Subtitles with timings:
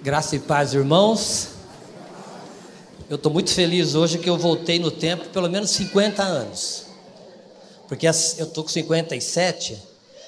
[0.00, 1.48] Graça e paz, irmãos.
[3.10, 6.86] Eu estou muito feliz hoje que eu voltei no tempo pelo menos 50 anos.
[7.88, 9.76] Porque eu estou com 57.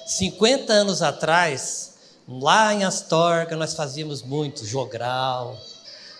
[0.05, 1.93] 50 anos atrás,
[2.27, 5.57] lá em Astorga, nós fazíamos muito jogral,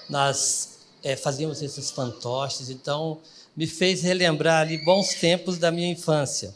[0.10, 3.20] nós é, fazíamos esses fantoches, então
[3.54, 6.56] me fez relembrar ali bons tempos da minha infância.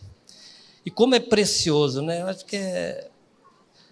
[0.86, 2.21] E como é precioso, né?
[2.21, 3.09] Eu acho que é.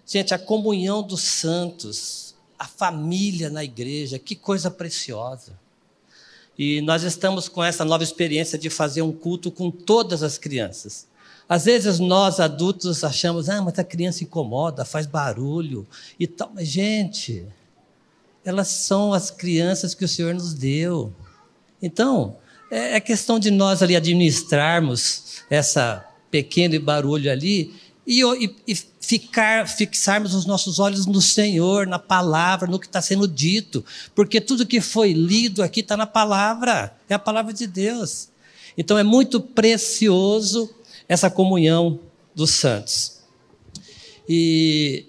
[0.06, 2.33] Gente, a comunhão dos santos,
[2.64, 5.52] a família na igreja, que coisa preciosa.
[6.58, 11.06] E nós estamos com essa nova experiência de fazer um culto com todas as crianças.
[11.46, 15.86] Às vezes nós adultos achamos, ah, mas a criança incomoda, faz barulho
[16.18, 16.52] e tal.
[16.54, 17.44] Mas, gente,
[18.42, 21.12] elas são as crianças que o Senhor nos deu.
[21.82, 22.38] Então,
[22.70, 27.74] é, é questão de nós ali administrarmos essa pequeno barulho ali
[28.06, 33.00] e, e, e, ficar, fixarmos os nossos olhos no Senhor, na palavra, no que está
[33.00, 37.66] sendo dito, porque tudo que foi lido aqui está na palavra, é a palavra de
[37.66, 38.28] Deus.
[38.76, 40.68] Então é muito precioso
[41.08, 41.98] essa comunhão
[42.34, 43.20] dos santos.
[44.28, 45.06] E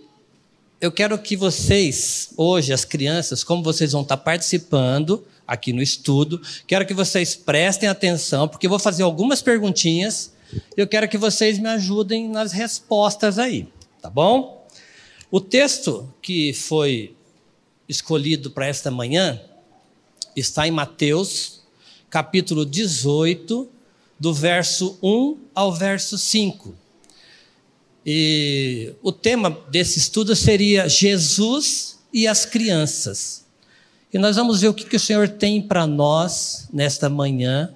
[0.80, 6.42] eu quero que vocês, hoje, as crianças, como vocês vão estar participando aqui no estudo,
[6.68, 10.35] quero que vocês prestem atenção, porque eu vou fazer algumas perguntinhas
[10.76, 13.68] eu quero que vocês me ajudem nas respostas aí,
[14.02, 14.68] tá bom?
[15.32, 17.16] O texto que foi
[17.88, 19.42] escolhido para esta manhã
[20.36, 21.62] está em Mateus,
[22.10, 23.70] capítulo 18,
[24.20, 26.76] do verso 1 ao verso 5.
[28.06, 33.46] E o tema desse estudo seria Jesus e as crianças.
[34.14, 37.74] E nós vamos ver o que, que o Senhor tem para nós nesta manhã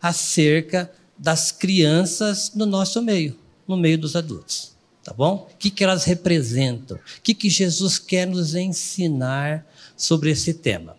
[0.00, 4.72] acerca das crianças no nosso meio, no meio dos adultos.
[5.02, 5.48] Tá bom?
[5.50, 6.96] O que, que elas representam?
[6.98, 9.66] O que, que Jesus quer nos ensinar
[9.96, 10.96] sobre esse tema?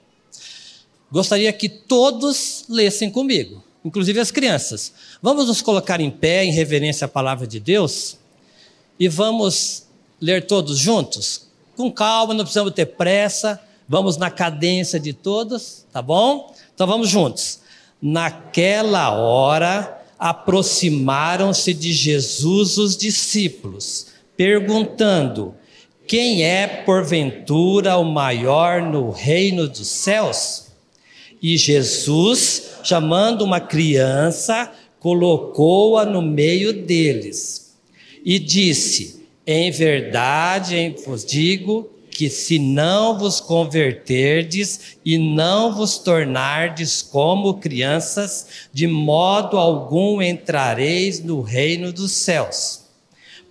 [1.12, 4.92] Gostaria que todos lessem comigo, inclusive as crianças.
[5.22, 8.18] Vamos nos colocar em pé em reverência à palavra de Deus
[9.00, 9.84] e vamos
[10.20, 11.48] ler todos juntos?
[11.76, 16.54] Com calma, não precisamos ter pressa, vamos na cadência de todos, tá bom?
[16.74, 17.60] Então vamos juntos.
[18.02, 25.56] Naquela hora aproximaram-se de Jesus os discípulos, perguntando:
[26.06, 30.68] Quem é, porventura, o maior no reino dos céus?
[31.42, 34.70] E Jesus, chamando uma criança,
[35.00, 37.78] colocou-a no meio deles
[38.26, 47.02] e disse: Em verdade vos digo que se não vos converterdes e não vos tornardes
[47.02, 52.82] como crianças, de modo algum entrareis no reino dos céus.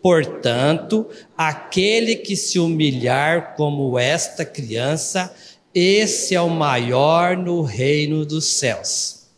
[0.02, 5.34] Portanto, aquele que se humilhar como esta criança,
[5.74, 9.28] esse é o maior no reino dos céus.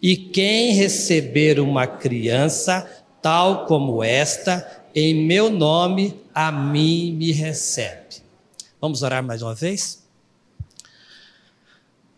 [0.00, 2.88] E quem receber uma criança
[3.20, 8.07] tal como esta, em meu nome, a mim me recebe.
[8.80, 10.04] Vamos orar mais uma vez?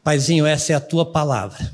[0.05, 1.73] Paizinho, essa é a tua palavra.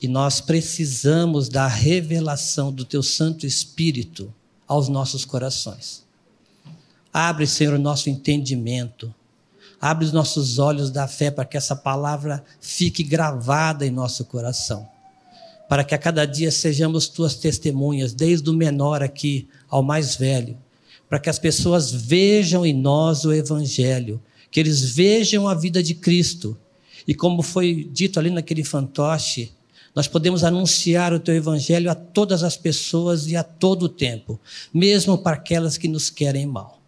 [0.00, 4.32] E nós precisamos da revelação do teu Santo Espírito
[4.68, 6.04] aos nossos corações.
[7.10, 9.14] Abre, Senhor, o nosso entendimento.
[9.80, 14.86] Abre os nossos olhos da fé para que essa palavra fique gravada em nosso coração.
[15.66, 20.58] Para que a cada dia sejamos tuas testemunhas, desde o menor aqui ao mais velho
[21.14, 24.20] para que as pessoas vejam em nós o Evangelho,
[24.50, 26.58] que eles vejam a vida de Cristo.
[27.06, 29.52] E como foi dito ali naquele fantoche,
[29.94, 34.40] nós podemos anunciar o teu Evangelho a todas as pessoas e a todo o tempo,
[34.72, 36.82] mesmo para aquelas que nos querem mal.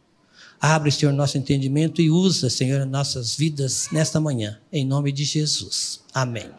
[0.60, 6.00] Abre, Senhor, nosso entendimento e usa, Senhor, nossas vidas nesta manhã, em nome de Jesus.
[6.12, 6.50] Amém.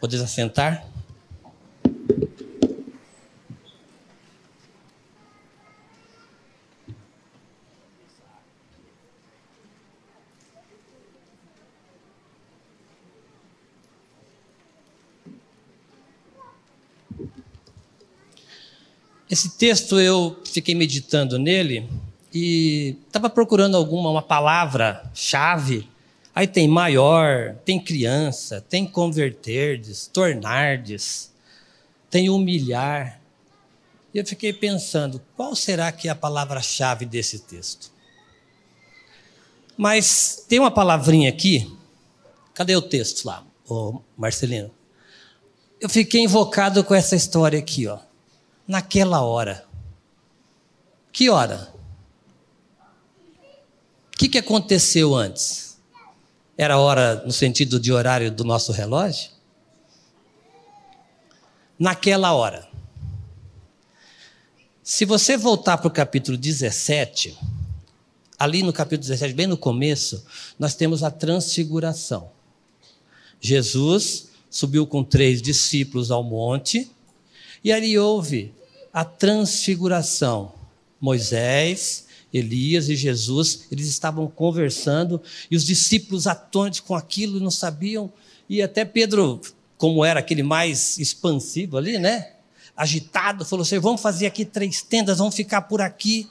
[0.00, 0.86] Podes assentar?
[19.30, 21.88] Esse texto eu fiquei meditando nele
[22.34, 25.88] e estava procurando alguma uma palavra chave.
[26.34, 31.32] Aí tem maior, tem criança, tem converterdes, tornardes,
[32.10, 33.20] tem humilhar.
[34.12, 37.92] E eu fiquei pensando, qual será que é a palavra-chave desse texto?
[39.76, 41.72] Mas tem uma palavrinha aqui.
[42.52, 43.46] Cadê o texto lá,
[44.16, 44.72] Marcelino?
[45.80, 48.09] Eu fiquei invocado com essa história aqui, ó
[48.70, 49.66] naquela hora.
[51.12, 51.74] Que hora?
[54.20, 55.78] que, que aconteceu antes?
[56.56, 59.30] Era hora no sentido de horário do nosso relógio?
[61.78, 62.68] Naquela hora.
[64.84, 67.36] Se você voltar para o capítulo 17,
[68.38, 70.22] ali no capítulo 17, bem no começo,
[70.58, 72.30] nós temos a transfiguração.
[73.40, 76.90] Jesus subiu com três discípulos ao monte
[77.62, 78.52] e ali houve
[78.92, 80.52] a transfiguração.
[81.00, 85.20] Moisés, Elias e Jesus, eles estavam conversando
[85.50, 88.12] e os discípulos atônitos com aquilo não sabiam.
[88.48, 89.40] E até Pedro,
[89.76, 92.32] como era aquele mais expansivo ali, né?
[92.76, 96.28] Agitado, falou assim: vamos fazer aqui três tendas, vamos ficar por aqui.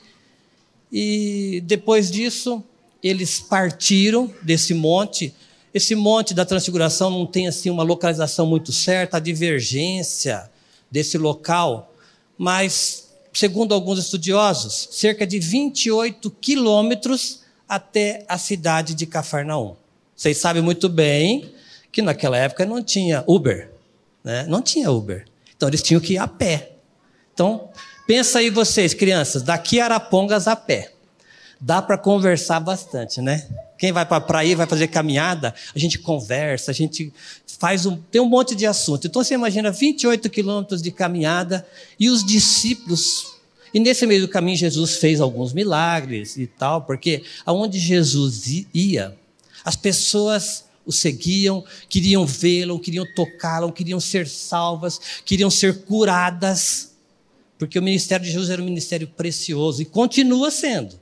[0.92, 2.64] E depois disso,
[3.04, 5.34] eles partiram desse monte.
[5.72, 10.50] Esse monte da transfiguração não tem assim uma localização muito certa, a divergência
[10.92, 11.94] desse local,
[12.38, 19.76] mas segundo alguns estudiosos, cerca de 28 quilômetros até a cidade de Cafarnaum.
[20.16, 21.54] Vocês sabem muito bem
[21.92, 23.72] que naquela época não tinha Uber,
[24.24, 24.46] né?
[24.48, 25.26] não tinha Uber.
[25.56, 26.72] Então eles tinham que ir a pé.
[27.34, 27.70] Então,
[28.08, 30.92] pensa aí vocês, crianças, daqui a Arapongas a pé.
[31.62, 33.46] Dá para conversar bastante, né?
[33.78, 37.12] Quem vai para a praia vai fazer caminhada, a gente conversa, a gente
[37.60, 39.08] faz um, tem um monte de assunto.
[39.08, 41.68] Então você imagina 28 quilômetros de caminhada
[42.00, 43.38] e os discípulos.
[43.74, 49.16] E nesse meio do caminho Jesus fez alguns milagres e tal, porque aonde Jesus ia,
[49.64, 56.94] as pessoas o seguiam, queriam vê-lo, queriam tocá-lo, queriam ser salvas, queriam ser curadas,
[57.60, 60.99] porque o ministério de Jesus era um ministério precioso e continua sendo.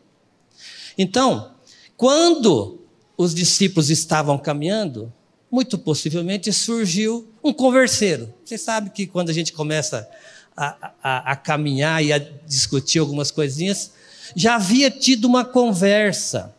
[0.98, 1.52] Então,
[1.96, 2.80] quando
[3.18, 5.12] os discípulos estavam caminhando,
[5.50, 8.34] muito possivelmente surgiu um converseiro.
[8.44, 10.08] Você sabe que quando a gente começa
[10.56, 13.92] a, a, a, caminhar e a discutir algumas coisinhas,
[14.36, 16.54] já havia tido uma conversa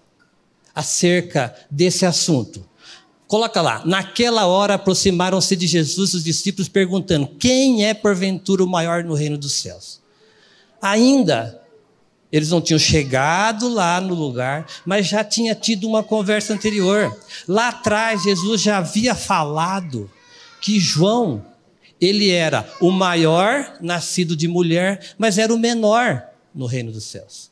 [0.75, 2.67] acerca desse assunto.
[3.26, 9.05] Coloca lá, naquela hora aproximaram-se de Jesus os discípulos perguntando: quem é porventura o maior
[9.05, 10.00] no reino dos céus?
[10.81, 11.61] Ainda
[12.31, 17.17] eles não tinham chegado lá no lugar, mas já tinha tido uma conversa anterior.
[17.47, 20.11] Lá atrás, Jesus já havia falado
[20.61, 21.45] que João,
[22.01, 26.23] ele era o maior nascido de mulher, mas era o menor
[26.55, 27.51] no reino dos céus.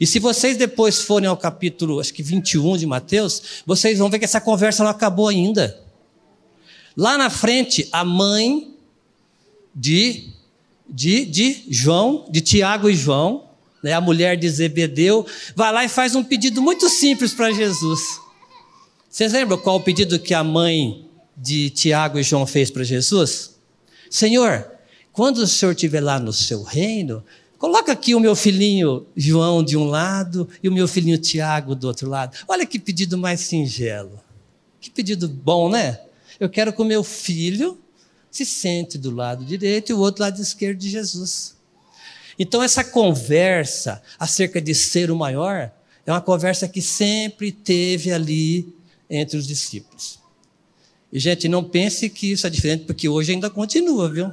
[0.00, 4.18] E se vocês depois forem ao capítulo, acho que 21 de Mateus, vocês vão ver
[4.18, 5.80] que essa conversa não acabou ainda.
[6.96, 8.74] Lá na frente, a mãe
[9.74, 10.30] de,
[10.88, 13.44] de, de João, de Tiago e João,
[13.84, 18.00] né, a mulher de Zebedeu, vai lá e faz um pedido muito simples para Jesus.
[19.10, 23.56] Vocês lembram qual o pedido que a mãe de Tiago e João fez para Jesus?
[24.08, 24.66] Senhor,
[25.12, 27.22] quando o Senhor estiver lá no seu reino,
[27.58, 31.86] coloca aqui o meu filhinho João de um lado e o meu filhinho Tiago do
[31.86, 32.34] outro lado.
[32.48, 34.18] Olha que pedido mais singelo.
[34.80, 36.00] Que pedido bom, né?
[36.40, 37.78] Eu quero que o meu filho
[38.30, 41.53] se sente do lado direito e o outro lado esquerdo de Jesus.
[42.38, 45.70] Então, essa conversa acerca de ser o maior
[46.06, 48.74] é uma conversa que sempre teve ali
[49.08, 50.18] entre os discípulos.
[51.12, 54.32] E, gente, não pense que isso é diferente, porque hoje ainda continua, viu?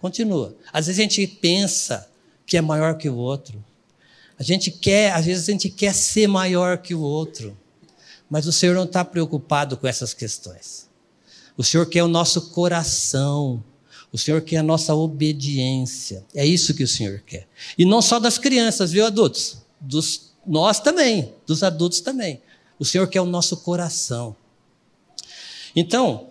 [0.00, 0.54] Continua.
[0.72, 2.08] Às vezes a gente pensa
[2.46, 3.64] que é maior que o outro.
[4.38, 7.56] A gente quer, às vezes a gente quer ser maior que o outro.
[8.28, 10.88] Mas o Senhor não está preocupado com essas questões.
[11.56, 13.62] O Senhor quer o nosso coração
[14.14, 16.24] o Senhor quer a nossa obediência.
[16.32, 17.48] É isso que o Senhor quer.
[17.76, 19.58] E não só das crianças, viu, adultos?
[19.80, 22.40] Dos nós também, dos adultos também.
[22.78, 24.36] O Senhor quer o nosso coração.
[25.74, 26.28] Então,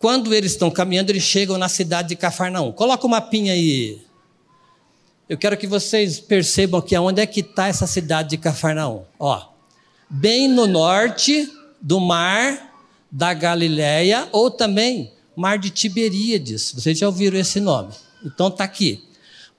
[0.00, 2.72] quando eles estão caminhando, eles chegam na cidade de Cafarnaum.
[2.72, 4.02] Coloca uma pinha aí.
[5.28, 9.04] Eu quero que vocês percebam aqui aonde é que está essa cidade de Cafarnaum.
[9.20, 9.40] Ó,
[10.10, 11.48] bem no norte
[11.80, 12.74] do mar
[13.08, 16.72] da Galileia, ou também Mar de Tiberíades.
[16.72, 17.92] Vocês já ouviram esse nome?
[18.24, 19.02] Então está aqui.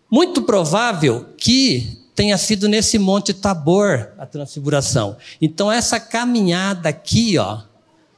[0.09, 5.17] Muito provável que tenha sido nesse Monte Tabor a transfiguração.
[5.41, 7.61] Então essa caminhada aqui, ó,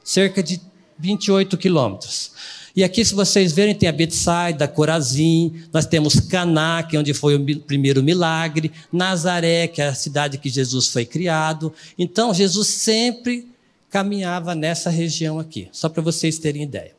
[0.04, 0.60] cerca de
[0.98, 2.32] 28 quilômetros.
[2.76, 7.12] E aqui, se vocês verem, tem a Betsaida, Corazim, nós temos Caná, que é onde
[7.12, 11.72] foi o primeiro milagre, Nazaré, que é a cidade que Jesus foi criado.
[11.98, 13.48] Então, Jesus sempre
[13.90, 16.97] caminhava nessa região aqui, só para vocês terem ideia.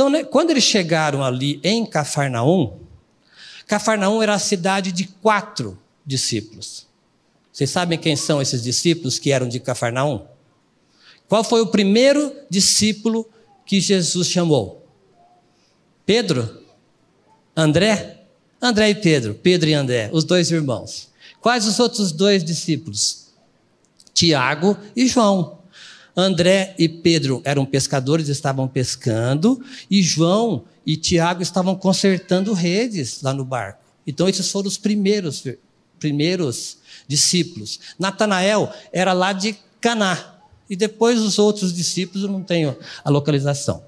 [0.00, 2.78] Então, né, quando eles chegaram ali em Cafarnaum,
[3.66, 6.86] Cafarnaum era a cidade de quatro discípulos.
[7.52, 10.22] Vocês sabem quem são esses discípulos que eram de Cafarnaum?
[11.28, 13.28] Qual foi o primeiro discípulo
[13.66, 14.88] que Jesus chamou?
[16.06, 16.62] Pedro?
[17.54, 18.22] André?
[18.58, 21.10] André e Pedro, Pedro e André, os dois irmãos.
[21.42, 23.26] Quais os outros dois discípulos?
[24.14, 25.59] Tiago e João.
[26.16, 33.32] André e Pedro eram pescadores, estavam pescando, e João e Tiago estavam consertando redes lá
[33.32, 33.80] no barco.
[34.06, 35.44] Então, esses foram os primeiros,
[35.98, 37.80] primeiros discípulos.
[37.98, 40.36] Natanael era lá de Caná,
[40.68, 43.82] e depois os outros discípulos, eu não tenho a localização.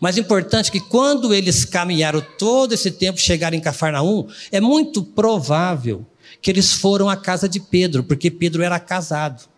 [0.00, 6.06] Mas importante que quando eles caminharam todo esse tempo, chegaram em Cafarnaum, é muito provável
[6.40, 9.48] que eles foram à casa de Pedro, porque Pedro era casado.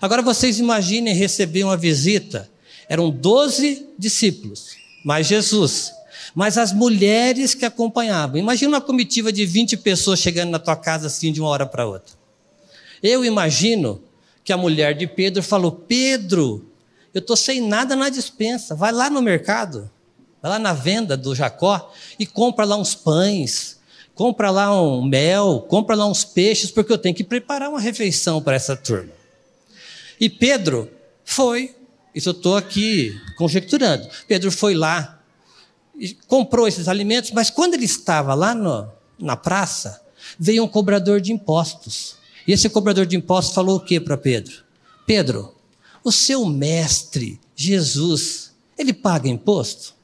[0.00, 2.50] Agora vocês imaginem receber uma visita.
[2.88, 5.92] Eram doze discípulos, mais Jesus,
[6.34, 8.36] mas as mulheres que acompanhavam.
[8.36, 11.86] Imagina uma comitiva de 20 pessoas chegando na tua casa assim de uma hora para
[11.86, 12.14] outra.
[13.02, 14.02] Eu imagino
[14.42, 16.70] que a mulher de Pedro falou: Pedro,
[17.12, 19.90] eu estou sem nada na dispensa, vai lá no mercado,
[20.42, 23.78] vai lá na venda do Jacó e compra lá uns pães,
[24.14, 28.42] compra lá um mel, compra lá uns peixes, porque eu tenho que preparar uma refeição
[28.42, 29.23] para essa turma.
[30.24, 30.90] E Pedro
[31.22, 31.76] foi,
[32.14, 34.08] isso eu estou aqui conjecturando.
[34.26, 35.22] Pedro foi lá
[36.26, 40.00] comprou esses alimentos, mas quando ele estava lá no, na praça,
[40.38, 42.16] veio um cobrador de impostos.
[42.46, 44.64] E esse cobrador de impostos falou o que para Pedro?
[45.06, 45.54] Pedro,
[46.02, 49.94] o seu mestre, Jesus, ele paga imposto?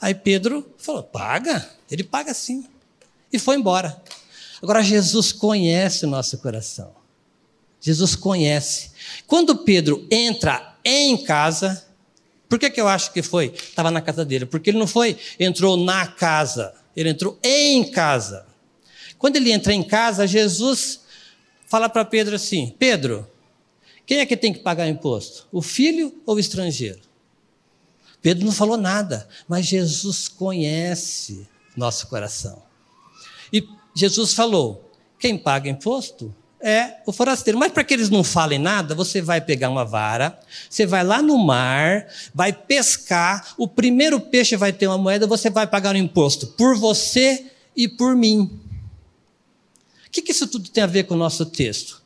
[0.00, 2.64] Aí Pedro falou: paga, ele paga sim.
[3.32, 4.00] E foi embora.
[4.62, 7.02] Agora, Jesus conhece o nosso coração.
[7.84, 8.92] Jesus conhece.
[9.26, 11.86] Quando Pedro entra em casa,
[12.48, 13.52] por que, que eu acho que foi?
[13.54, 14.46] Estava na casa dele.
[14.46, 18.46] Porque ele não foi, entrou na casa, ele entrou em casa.
[19.18, 21.00] Quando ele entra em casa, Jesus
[21.66, 23.28] fala para Pedro assim: Pedro,
[24.06, 25.46] quem é que tem que pagar imposto?
[25.52, 27.00] O filho ou o estrangeiro?
[28.22, 32.62] Pedro não falou nada, mas Jesus conhece nosso coração.
[33.52, 36.34] E Jesus falou: quem paga imposto
[36.64, 37.58] é o forasteiro.
[37.58, 41.20] Mas para que eles não falem nada, você vai pegar uma vara, você vai lá
[41.20, 45.98] no mar, vai pescar, o primeiro peixe vai ter uma moeda, você vai pagar o
[45.98, 48.58] imposto por você e por mim.
[50.06, 52.02] O que, que isso tudo tem a ver com o nosso texto?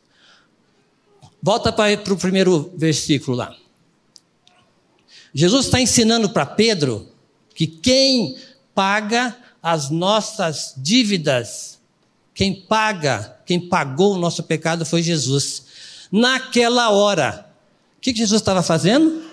[1.40, 3.54] Volta para o primeiro versículo lá.
[5.32, 7.08] Jesus está ensinando para Pedro
[7.54, 8.36] que quem
[8.74, 11.77] paga as nossas dívidas,
[12.38, 15.64] quem paga, quem pagou o nosso pecado foi Jesus.
[16.12, 17.52] Naquela hora,
[17.96, 19.24] o que Jesus estava fazendo?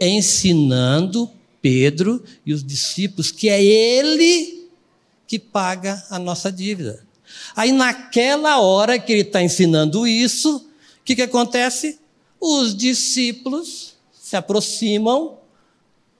[0.00, 1.28] Ensinando
[1.60, 4.68] Pedro e os discípulos que é Ele
[5.26, 7.04] que paga a nossa dívida.
[7.56, 11.98] Aí, naquela hora que ele está ensinando isso, o que, que acontece?
[12.40, 15.38] Os discípulos se aproximam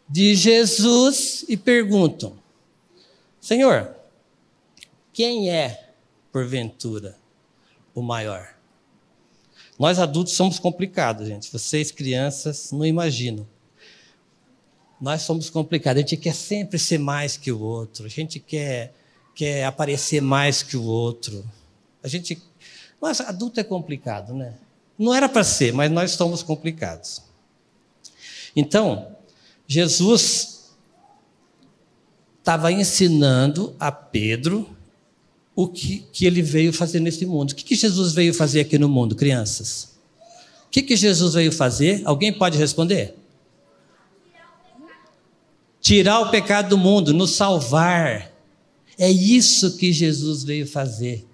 [0.09, 2.33] de Jesus e perguntam:
[3.40, 3.96] Senhor,
[5.17, 5.93] quem é,
[6.31, 7.17] porventura,
[7.95, 8.55] o maior?
[9.79, 11.51] Nós adultos somos complicados, gente.
[11.51, 13.49] Vocês, crianças, não imaginam.
[15.01, 16.01] Nós somos complicados.
[16.01, 18.05] A gente quer sempre ser mais que o outro.
[18.05, 18.93] A gente quer,
[19.35, 21.43] quer aparecer mais que o outro.
[22.03, 22.43] A gente.
[23.01, 24.53] Mas adulto é complicado, né?
[24.99, 27.23] Não era para ser, mas nós somos complicados.
[28.55, 29.17] Então,
[29.67, 30.75] Jesus
[32.39, 34.75] estava ensinando a Pedro
[35.57, 37.53] o que, que ele veio fazer nesse mundo.
[37.53, 39.97] O que, que Jesus veio fazer aqui no mundo, crianças?
[40.67, 42.03] O que, que Jesus veio fazer?
[42.05, 43.15] Alguém pode responder?
[45.81, 48.31] Tirar o pecado do mundo, nos salvar.
[48.99, 51.25] É isso que Jesus veio fazer.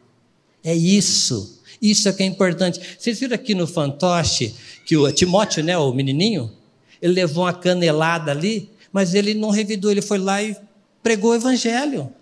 [0.63, 1.61] É isso.
[1.81, 2.79] Isso é que é importante.
[2.97, 4.55] Vocês viram aqui no fantoche
[4.87, 6.53] que o Timóteo, né, o menininho,
[7.01, 10.57] ele levou uma canelada ali, mas ele não revidou, ele foi lá e
[11.03, 12.13] pregou o evangelho.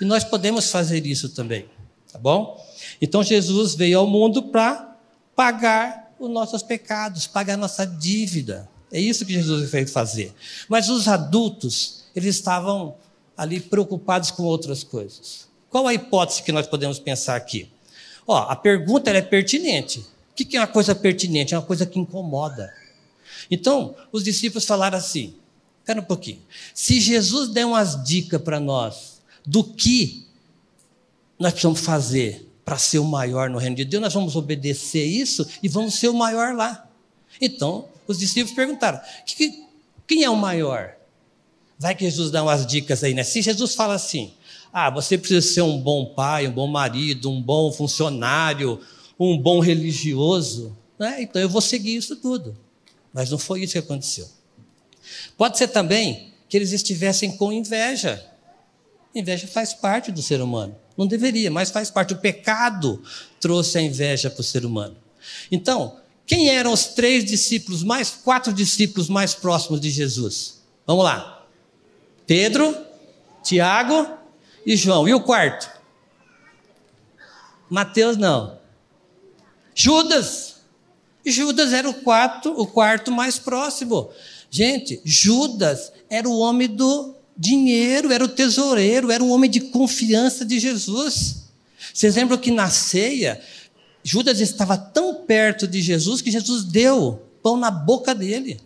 [0.00, 1.66] E nós podemos fazer isso também,
[2.10, 2.64] tá bom?
[3.00, 4.96] Então Jesus veio ao mundo para
[5.34, 8.68] pagar os nossos pecados, pagar a nossa dívida.
[8.92, 10.32] É isso que Jesus veio fazer.
[10.68, 12.96] Mas os adultos, eles estavam
[13.36, 15.48] ali preocupados com outras coisas.
[15.70, 17.70] Qual a hipótese que nós podemos pensar aqui?
[18.26, 20.00] Ó, a pergunta é pertinente.
[20.30, 21.54] O que é uma coisa pertinente?
[21.54, 22.72] É uma coisa que incomoda.
[23.50, 25.34] Então, os discípulos falaram assim:
[25.80, 26.40] Espera um pouquinho.
[26.72, 29.11] Se Jesus der umas dicas para nós
[29.44, 30.26] do que
[31.38, 35.46] nós precisamos fazer para ser o maior no reino de Deus, nós vamos obedecer isso
[35.62, 36.88] e vamos ser o maior lá.
[37.40, 39.00] Então, os discípulos perguntaram:
[40.06, 40.94] quem é o maior?
[41.78, 43.24] Vai que Jesus dá umas dicas aí, né?
[43.24, 44.32] Se Jesus fala assim:
[44.72, 48.80] ah, você precisa ser um bom pai, um bom marido, um bom funcionário,
[49.18, 51.22] um bom religioso, né?
[51.22, 52.56] então eu vou seguir isso tudo.
[53.12, 54.28] Mas não foi isso que aconteceu.
[55.36, 58.24] Pode ser também que eles estivessem com inveja.
[59.14, 60.74] Inveja faz parte do ser humano.
[60.96, 62.14] Não deveria, mas faz parte.
[62.14, 63.02] O pecado
[63.40, 64.96] trouxe a inveja para o ser humano.
[65.50, 70.62] Então, quem eram os três discípulos mais, quatro discípulos mais próximos de Jesus?
[70.86, 71.46] Vamos lá.
[72.26, 72.76] Pedro,
[73.42, 74.08] Tiago
[74.64, 75.08] e João.
[75.08, 75.70] E o quarto?
[77.68, 78.58] Mateus não.
[79.74, 80.56] Judas.
[81.24, 84.10] Judas era o quarto, o quarto mais próximo.
[84.50, 90.44] Gente, Judas era o homem do dinheiro, era o tesoureiro, era o homem de confiança
[90.44, 91.44] de Jesus.
[91.92, 93.40] Vocês lembram que na ceia,
[94.02, 98.60] Judas estava tão perto de Jesus que Jesus deu pão na boca dele.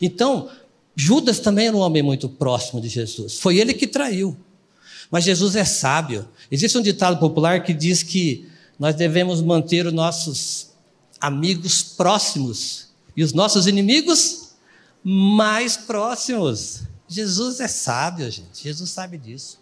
[0.00, 0.48] Então,
[0.94, 3.38] Judas também era um homem muito próximo de Jesus.
[3.38, 4.36] Foi ele que traiu.
[5.10, 6.26] Mas Jesus é sábio.
[6.50, 8.48] Existe um ditado popular que diz que
[8.78, 10.70] nós devemos manter os nossos
[11.20, 14.50] amigos próximos e os nossos inimigos
[15.02, 16.82] mais próximos.
[17.08, 18.62] Jesus é sábio, gente.
[18.62, 19.58] Jesus sabe disso.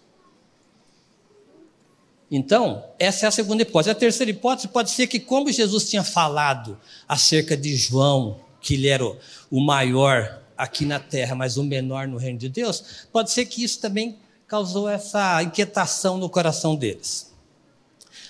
[2.30, 3.90] Então, essa é a segunda hipótese.
[3.90, 8.88] A terceira hipótese pode ser que, como Jesus tinha falado acerca de João, que ele
[8.88, 13.44] era o maior aqui na terra, mas o menor no reino de Deus, pode ser
[13.46, 17.32] que isso também causou essa inquietação no coração deles.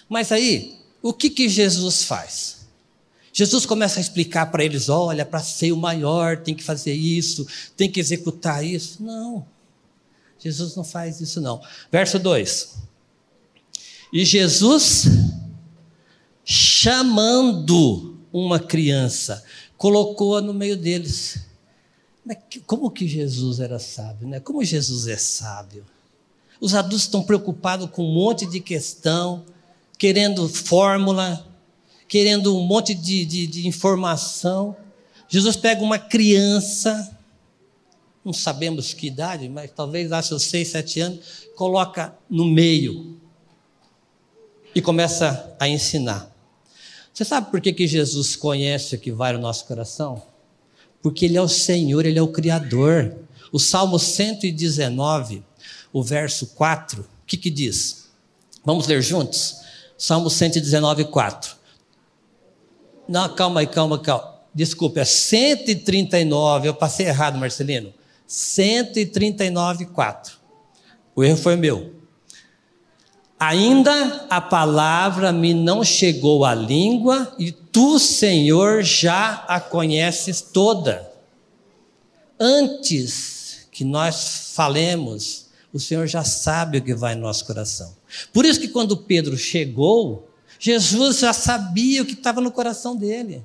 [0.09, 2.64] Mas aí, o que, que Jesus faz?
[3.37, 7.45] Jesus começa a explicar para eles: olha, para ser o maior tem que fazer isso,
[7.77, 9.03] tem que executar isso.
[9.03, 9.45] Não,
[10.39, 11.61] Jesus não faz isso, não.
[11.91, 12.77] Verso 2:
[14.13, 15.07] E Jesus,
[16.45, 19.45] chamando uma criança,
[19.77, 21.41] colocou-a no meio deles.
[22.67, 24.39] Como que Jesus era sábio, né?
[24.39, 25.85] Como Jesus é sábio.
[26.61, 29.45] Os adultos estão preocupados com um monte de questão,
[29.99, 31.45] querendo fórmula,
[32.15, 34.77] querendo um monte de, de, de informação.
[35.29, 37.19] Jesus pega uma criança,
[38.25, 41.19] não sabemos que idade, mas talvez lá seus seis, sete anos,
[41.57, 43.19] coloca no meio
[44.73, 46.33] e começa a ensinar.
[47.13, 50.23] Você sabe por que, que Jesus conhece o que vai no nosso coração?
[51.03, 53.13] Porque Ele é o Senhor, Ele é o Criador.
[53.51, 55.43] O Salmo 119,
[55.93, 58.09] o verso 4, o que, que diz?
[58.65, 59.57] Vamos ler juntos?
[59.99, 61.64] Salmo 119, 4.
[63.09, 64.35] Não, calma aí, calma, calma.
[64.55, 66.69] Desculpa, é 139.
[66.69, 67.93] Eu passei errado, Marcelino.
[68.27, 70.35] 139, 4.
[71.15, 71.95] O erro foi meu.
[73.39, 81.11] Ainda a palavra me não chegou à língua, e tu, Senhor, já a conheces toda.
[82.39, 87.95] Antes que nós falemos, o Senhor já sabe o que vai no nosso coração.
[88.33, 90.29] Por isso que quando Pedro chegou,
[90.65, 93.45] Jesus já sabia o que estava no coração dele.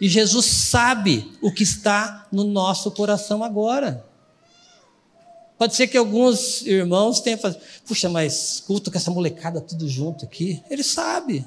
[0.00, 4.02] E Jesus sabe o que está no nosso coração agora.
[5.58, 10.24] Pode ser que alguns irmãos tenham falado, puxa, mas culto com essa molecada tudo junto
[10.24, 10.62] aqui.
[10.70, 11.44] Ele sabe.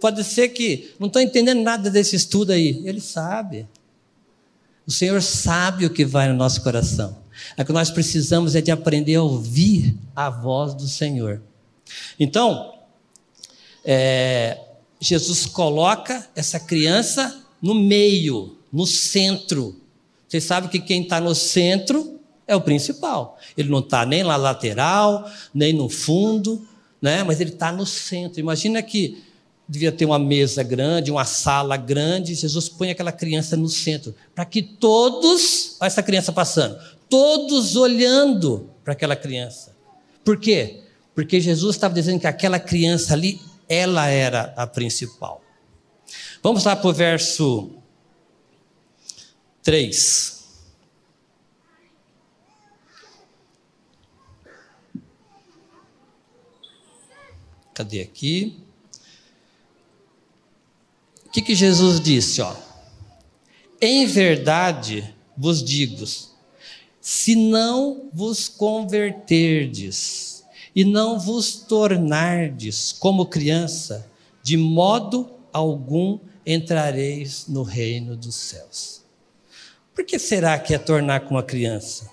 [0.00, 2.80] Pode ser que não estou entendendo nada desse estudo aí.
[2.86, 3.68] Ele sabe.
[4.86, 7.18] O Senhor sabe o que vai no nosso coração.
[7.58, 11.42] É que nós precisamos é de aprender a ouvir a voz do Senhor.
[12.18, 12.77] Então,
[13.84, 14.58] é,
[15.00, 19.80] Jesus coloca essa criança no meio, no centro.
[20.28, 23.38] Vocês sabem que quem está no centro é o principal.
[23.56, 26.66] Ele não está nem na lateral, nem no fundo,
[27.00, 27.22] né?
[27.22, 28.40] mas ele está no centro.
[28.40, 29.22] Imagina que
[29.68, 34.46] devia ter uma mesa grande, uma sala grande, Jesus põe aquela criança no centro, para
[34.46, 39.76] que todos, olha essa criança passando, todos olhando para aquela criança.
[40.24, 40.80] Por quê?
[41.14, 45.42] Porque Jesus estava dizendo que aquela criança ali, ela era a principal.
[46.42, 47.70] Vamos lá para o verso
[49.62, 50.38] 3.
[57.74, 58.60] Cadê aqui?
[61.26, 62.40] O que, que Jesus disse?
[62.40, 62.56] Ó?
[63.80, 66.04] Em verdade vos digo,
[67.00, 70.37] se não vos converterdes
[70.78, 74.08] e não vos tornardes como criança,
[74.44, 79.02] de modo algum entrareis no reino dos céus.
[79.92, 82.08] Por que será que é tornar como uma criança?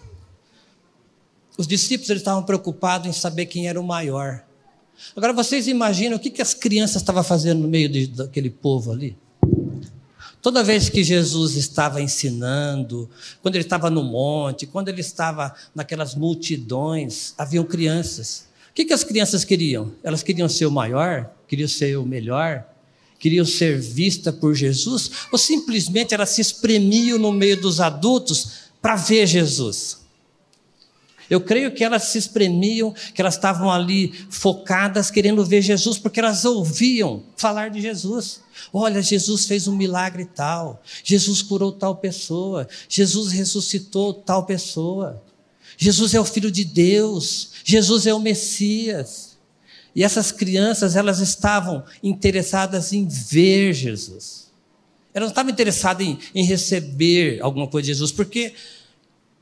[1.56, 4.44] Os discípulos eles estavam preocupados em saber quem era o maior.
[5.16, 8.92] Agora vocês imaginam o que, que as crianças estavam fazendo no meio de, daquele povo
[8.92, 9.16] ali?
[10.42, 13.08] Toda vez que Jesus estava ensinando,
[13.44, 18.55] quando ele estava no monte, quando ele estava naquelas multidões, haviam crianças.
[18.76, 19.94] Que, que as crianças queriam?
[20.04, 22.68] Elas queriam ser o maior, queriam ser o melhor,
[23.18, 28.98] queriam ser vista por Jesus, ou simplesmente elas se espremiam no meio dos adultos para
[28.98, 30.04] ver Jesus?
[31.30, 36.20] Eu creio que elas se espremiam, que elas estavam ali focadas, querendo ver Jesus, porque
[36.20, 38.42] elas ouviam falar de Jesus.
[38.74, 45.24] Olha, Jesus fez um milagre tal, Jesus curou tal pessoa, Jesus ressuscitou tal pessoa,
[45.78, 49.40] Jesus é o Filho de Deus, Jesus é o Messias.
[49.96, 54.52] E essas crianças, elas estavam interessadas em ver Jesus.
[55.12, 58.54] Elas não estavam interessadas em, em receber alguma coisa de Jesus, porque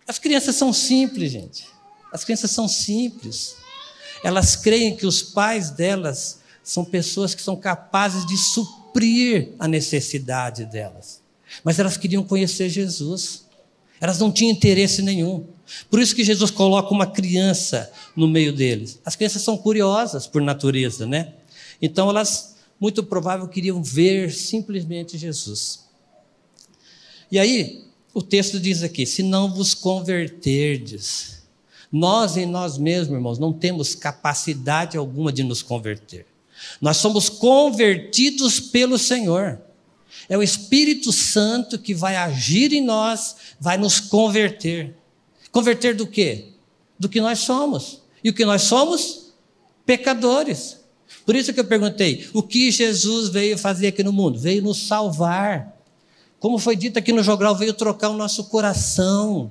[0.08, 1.66] as crianças são simples, gente.
[2.14, 3.58] As crianças são simples.
[4.24, 10.64] Elas creem que os pais delas são pessoas que são capazes de suprir a necessidade
[10.66, 11.22] delas.
[11.62, 13.46] Mas elas queriam conhecer Jesus.
[14.00, 15.46] Elas não tinham interesse nenhum.
[15.90, 19.00] Por isso que Jesus coloca uma criança no meio deles.
[19.06, 21.34] As crianças são curiosas por natureza, né?
[21.82, 25.84] Então elas, muito provável, queriam ver simplesmente Jesus.
[27.32, 31.44] E aí, o texto diz aqui: se não vos converterdes,
[31.92, 36.26] nós em nós mesmos, irmãos, não temos capacidade alguma de nos converter.
[36.82, 39.60] Nós somos convertidos pelo Senhor.
[40.30, 44.96] É o Espírito Santo que vai agir em nós, vai nos converter.
[45.54, 46.50] Converter do quê?
[47.00, 48.02] Do que nós somos.
[48.22, 49.32] E o que nós somos?
[49.86, 50.82] Pecadores.
[51.26, 54.38] Por isso que eu perguntei: o que Jesus veio fazer aqui no mundo?
[54.38, 55.74] Veio nos salvar.
[56.42, 59.50] Como foi dito aqui no jogral, veio trocar o nosso coração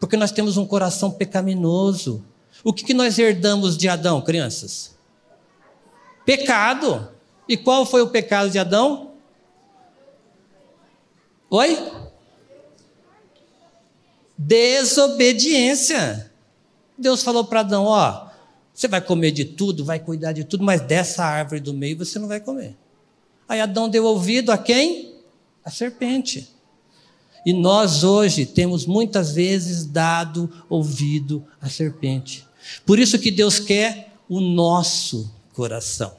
[0.00, 2.24] porque nós temos um coração pecaminoso.
[2.64, 4.96] O que, que nós herdamos de Adão, crianças?
[6.24, 7.12] Pecado.
[7.46, 9.12] E qual foi o pecado de Adão?
[11.50, 11.76] Oi?
[14.42, 16.32] Desobediência.
[16.96, 18.28] Deus falou para Adão: Ó,
[18.72, 22.18] você vai comer de tudo, vai cuidar de tudo, mas dessa árvore do meio você
[22.18, 22.74] não vai comer.
[23.46, 25.14] Aí Adão deu ouvido a quem?
[25.62, 26.48] A serpente.
[27.44, 32.46] E nós hoje temos muitas vezes dado ouvido à serpente.
[32.86, 36.14] Por isso que Deus quer o nosso coração.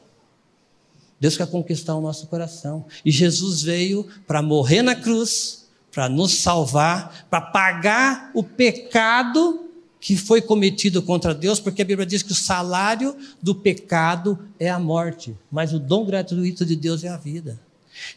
[1.19, 2.86] Deus quer conquistar o nosso coração.
[3.03, 5.61] E Jesus veio para morrer na cruz,
[5.91, 12.08] para nos salvar, para pagar o pecado que foi cometido contra Deus, porque a Bíblia
[12.08, 17.04] diz que o salário do pecado é a morte, mas o dom gratuito de Deus
[17.04, 17.60] é a vida.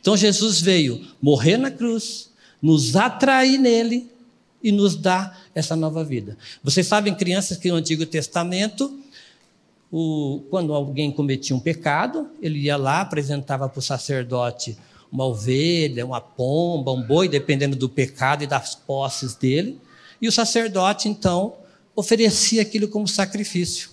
[0.01, 2.31] Então Jesus veio morrer na cruz,
[2.63, 4.11] nos atrair nele
[4.63, 6.39] e nos dar essa nova vida.
[6.63, 8.99] Vocês sabem, crianças, que no Antigo Testamento,
[9.93, 14.79] o, quando alguém cometia um pecado, ele ia lá, apresentava para o sacerdote
[15.15, 19.81] uma ovelha, uma pomba, um boi, dependendo do pecado e das posses dele,
[20.21, 21.55] e o sacerdote, então,
[21.95, 23.91] oferecia aquilo como sacrifício.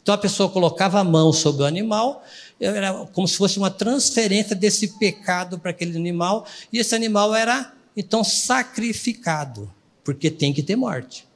[0.00, 2.24] Então a pessoa colocava a mão sobre o animal,
[2.58, 7.74] era como se fosse uma transferência desse pecado para aquele animal, e esse animal era
[7.94, 9.70] então sacrificado,
[10.02, 11.26] porque tem que ter morte.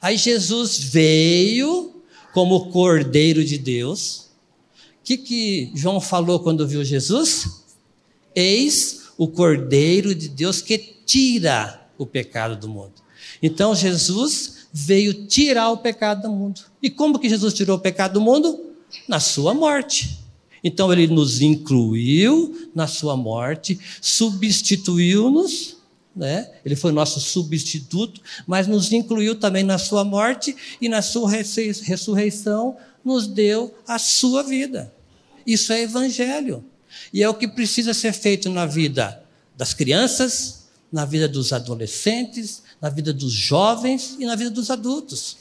[0.00, 4.30] Aí Jesus veio como Cordeiro de Deus.
[4.78, 7.65] O que, que João falou quando viu Jesus?
[8.36, 12.92] Eis o Cordeiro de Deus que tira o pecado do mundo.
[13.42, 16.60] Então Jesus veio tirar o pecado do mundo.
[16.82, 18.74] E como que Jesus tirou o pecado do mundo?
[19.08, 20.20] Na sua morte.
[20.62, 25.76] Então ele nos incluiu na sua morte, substituiu-nos
[26.16, 26.50] né?
[26.64, 32.74] Ele foi nosso substituto, mas nos incluiu também na sua morte e na sua ressurreição
[33.04, 34.90] nos deu a sua vida.
[35.46, 36.64] Isso é evangelho.
[37.12, 39.22] E é o que precisa ser feito na vida
[39.56, 45.38] das crianças, na vida dos adolescentes, na vida dos jovens e na vida dos adultos.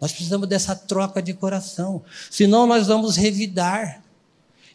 [0.00, 4.02] Nós precisamos dessa troca de coração, senão nós vamos revidar.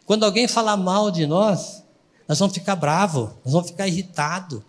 [0.04, 1.82] Quando alguém falar mal de nós,
[2.28, 4.62] nós vamos ficar bravos, nós vamos ficar irritados.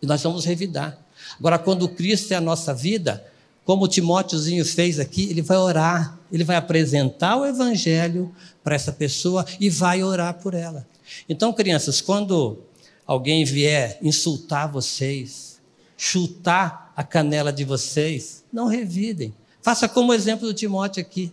[0.00, 0.98] E nós vamos revidar.
[1.38, 3.24] Agora, quando Cristo é a nossa vida,
[3.70, 8.90] como o Timóteozinho fez aqui, ele vai orar, ele vai apresentar o Evangelho para essa
[8.90, 10.84] pessoa e vai orar por ela.
[11.28, 12.64] Então, crianças, quando
[13.06, 15.60] alguém vier insultar vocês,
[15.96, 19.32] chutar a canela de vocês, não revidem.
[19.62, 21.32] Faça como o exemplo do Timóteo aqui.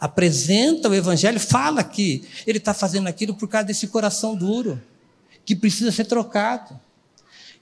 [0.00, 4.80] Apresenta o Evangelho, fala que ele está fazendo aquilo por causa desse coração duro,
[5.44, 6.80] que precisa ser trocado.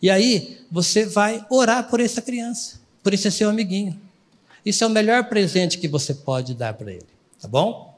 [0.00, 4.04] E aí você vai orar por essa criança, por esse seu amiguinho.
[4.64, 7.07] Isso é o melhor presente que você pode dar para ele,
[7.40, 7.94] tá bom?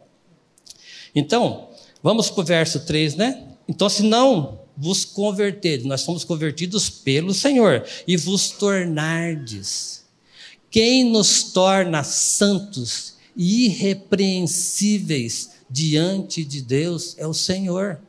[1.14, 1.68] Então,
[2.02, 3.44] vamos para o verso 3, né?
[3.68, 10.04] Então, se não vos converterdes, nós somos convertidos pelo Senhor, e vos tornardes.
[10.70, 18.00] Quem nos torna santos e irrepreensíveis diante de Deus é o Senhor.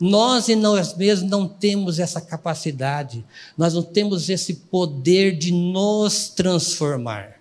[0.00, 3.22] Nós e nós mesmos não temos essa capacidade,
[3.58, 7.39] nós não temos esse poder de nos transformar.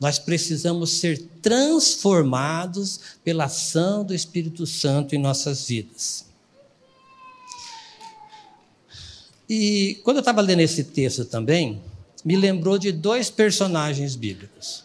[0.00, 6.26] Nós precisamos ser transformados pela ação do Espírito Santo em nossas vidas.
[9.48, 11.80] E quando eu estava lendo esse texto também,
[12.24, 14.84] me lembrou de dois personagens bíblicos.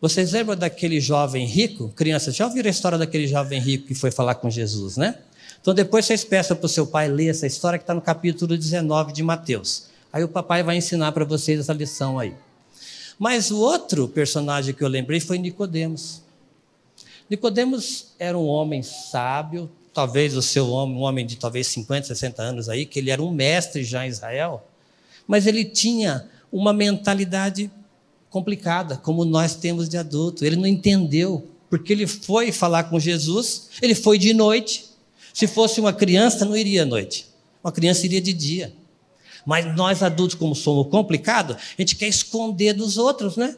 [0.00, 1.90] Vocês lembram daquele jovem rico?
[1.90, 5.18] Crianças, já ouviram a história daquele jovem rico que foi falar com Jesus, né?
[5.60, 8.56] Então depois vocês peçam para o seu pai ler essa história que está no capítulo
[8.56, 9.88] 19 de Mateus.
[10.10, 12.34] Aí o papai vai ensinar para vocês essa lição aí.
[13.20, 16.22] Mas o outro personagem que eu lembrei foi Nicodemos.
[17.28, 22.42] Nicodemos era um homem sábio, talvez o seu homem, um homem de talvez 50, 60
[22.42, 24.66] anos aí, que ele era um mestre já em Israel,
[25.28, 27.70] mas ele tinha uma mentalidade
[28.30, 30.42] complicada, como nós temos de adulto.
[30.42, 34.86] Ele não entendeu, porque ele foi falar com Jesus, ele foi de noite.
[35.34, 37.26] Se fosse uma criança, não iria à noite.
[37.62, 38.72] Uma criança iria de dia.
[39.44, 43.56] Mas nós adultos, como somos complicados, a gente quer esconder dos outros, né?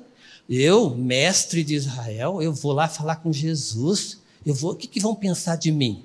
[0.48, 4.18] Eu, mestre de Israel, eu vou lá falar com Jesus.
[4.44, 6.04] Eu vou, o que, que vão pensar de mim?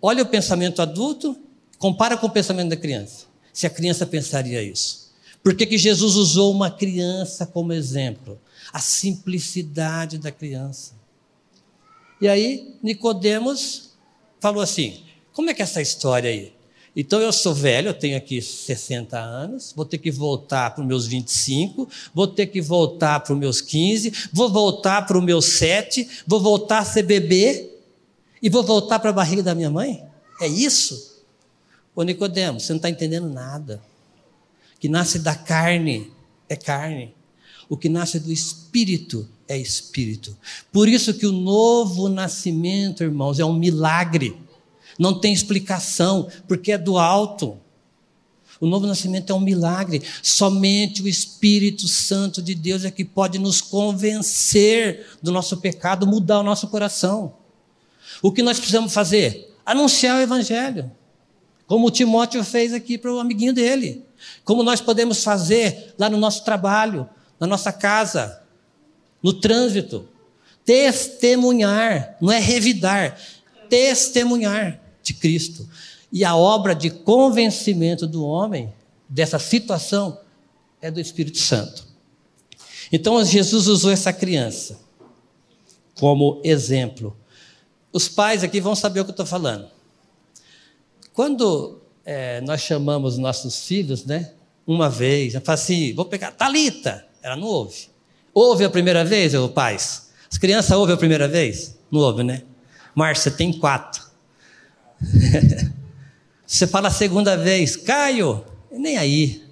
[0.00, 1.36] Olha o pensamento adulto,
[1.78, 3.26] compara com o pensamento da criança.
[3.52, 5.12] Se a criança pensaria isso.
[5.42, 8.40] Por que, que Jesus usou uma criança como exemplo?
[8.72, 10.94] A simplicidade da criança.
[12.20, 13.90] E aí, Nicodemos
[14.40, 15.02] falou assim:
[15.32, 16.52] como é que é essa história aí?
[16.94, 20.86] Então eu sou velho, eu tenho aqui 60 anos, vou ter que voltar para os
[20.86, 25.44] meus 25, vou ter que voltar para os meus 15, vou voltar para os meus
[25.46, 27.72] 7, vou voltar a ser bebê,
[28.42, 30.02] e vou voltar para a barriga da minha mãe?
[30.40, 31.22] É isso?
[31.94, 33.80] Ô Nicodemos, você não está entendendo nada.
[34.74, 36.10] O que nasce da carne
[36.48, 37.14] é carne.
[37.68, 40.36] O que nasce do espírito é espírito.
[40.72, 44.36] Por isso que o novo nascimento, irmãos, é um milagre.
[44.98, 47.58] Não tem explicação, porque é do alto.
[48.62, 50.02] O novo nascimento é um milagre.
[50.22, 56.40] Somente o Espírito Santo de Deus é que pode nos convencer do nosso pecado, mudar
[56.40, 57.34] o nosso coração.
[58.22, 59.52] O que nós precisamos fazer?
[59.66, 60.90] Anunciar o Evangelho.
[61.66, 64.04] Como o Timóteo fez aqui para o amiguinho dele.
[64.44, 67.08] Como nós podemos fazer lá no nosso trabalho,
[67.40, 68.42] na nossa casa,
[69.20, 70.08] no trânsito.
[70.64, 73.18] Testemunhar, não é revidar,
[73.68, 74.81] testemunhar
[75.12, 75.68] de Cristo.
[76.12, 78.72] E a obra de convencimento do homem
[79.08, 80.18] dessa situação
[80.80, 81.86] é do Espírito Santo.
[82.90, 84.80] Então Jesus usou essa criança
[85.94, 87.16] como exemplo
[87.92, 89.68] os pais aqui vão saber o que eu estou falando.
[91.12, 94.32] Quando é, nós chamamos nossos filhos, né?
[94.66, 97.90] Uma vez, eu falo assim, vou pegar Talita, ela não ouve.
[98.32, 100.10] Ouve a primeira vez, ô pais?
[100.30, 101.76] As crianças ouvem a primeira vez?
[101.90, 102.44] Não ouve, né?
[102.94, 104.02] Márcia tem quatro.
[106.46, 109.42] Você fala a segunda vez, Caio, nem aí.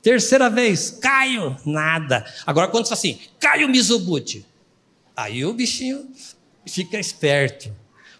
[0.00, 2.24] Terceira vez, Caio, nada.
[2.46, 4.46] Agora quando você fala assim, Caio Mizubuti,
[5.16, 6.06] aí o bichinho
[6.64, 7.74] fica esperto.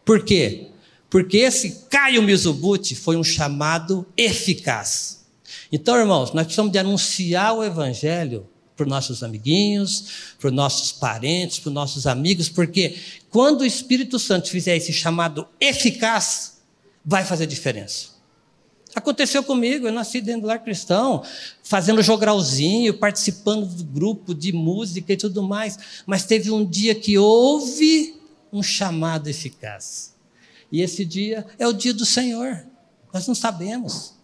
[0.04, 0.66] Por quê?
[1.08, 5.24] Porque esse Caio Mizubuti foi um chamado eficaz.
[5.70, 10.92] Então, irmãos, nós precisamos de anunciar o evangelho para os nossos amiguinhos, para os nossos
[10.92, 12.96] parentes, para os nossos amigos, porque
[13.30, 16.57] quando o Espírito Santo fizer esse chamado eficaz,
[17.04, 18.18] vai fazer diferença.
[18.94, 21.22] Aconteceu comigo, eu nasci dentro do lar cristão,
[21.62, 27.18] fazendo jogralzinho, participando do grupo de música e tudo mais, mas teve um dia que
[27.18, 28.16] houve
[28.52, 30.14] um chamado eficaz.
[30.72, 32.66] E esse dia é o dia do Senhor.
[33.12, 34.14] Nós não sabemos.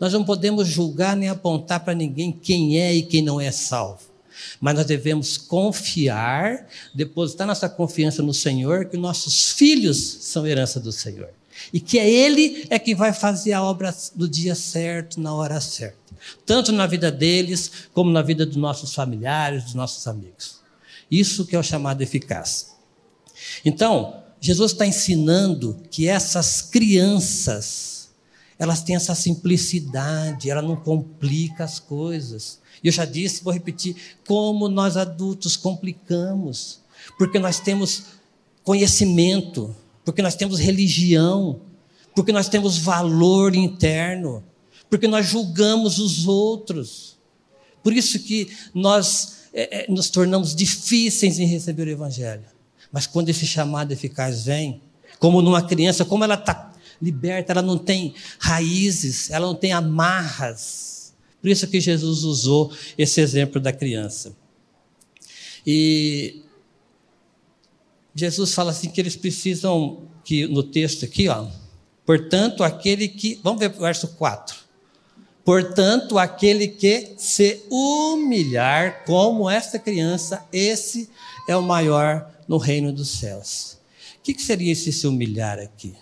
[0.00, 4.12] Nós não podemos julgar nem apontar para ninguém quem é e quem não é salvo.
[4.60, 10.90] Mas nós devemos confiar, depositar nossa confiança no Senhor, que nossos filhos são herança do
[10.90, 11.28] Senhor.
[11.72, 15.60] E que é Ele é que vai fazer a obra no dia certo, na hora
[15.60, 15.98] certa.
[16.46, 20.60] Tanto na vida deles, como na vida dos nossos familiares, dos nossos amigos.
[21.10, 22.72] Isso que é o chamado eficaz.
[23.64, 28.10] Então, Jesus está ensinando que essas crianças,
[28.58, 32.60] elas têm essa simplicidade, ela não complica as coisas.
[32.82, 33.96] E eu já disse, vou repetir,
[34.26, 36.80] como nós adultos complicamos,
[37.18, 38.04] porque nós temos
[38.64, 41.60] conhecimento, porque nós temos religião,
[42.14, 44.44] porque nós temos valor interno,
[44.90, 47.16] porque nós julgamos os outros.
[47.82, 52.44] Por isso que nós é, é, nos tornamos difíceis em receber o Evangelho.
[52.90, 54.82] Mas quando esse chamado eficaz vem,
[55.18, 61.14] como numa criança, como ela está liberta, ela não tem raízes, ela não tem amarras.
[61.40, 64.36] Por isso que Jesus usou esse exemplo da criança.
[65.66, 66.42] E
[68.14, 71.46] Jesus fala assim que eles precisam, que no texto aqui, ó,
[72.04, 74.62] portanto, aquele que, vamos ver o verso 4.
[75.44, 81.10] Portanto, aquele que se humilhar como esta criança, esse
[81.48, 83.78] é o maior no reino dos céus.
[84.18, 85.94] O que, seria esse se humilhar aqui?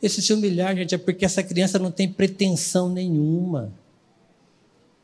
[0.00, 3.72] Esse se humilhar, gente, é porque essa criança não tem pretensão nenhuma.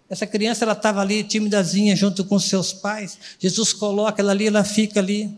[0.09, 3.19] Essa criança, ela estava ali timidazinha junto com seus pais.
[3.39, 5.35] Jesus coloca ela ali, ela fica ali,